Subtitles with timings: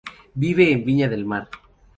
[0.43, 1.47] Vive en Viña del Mar.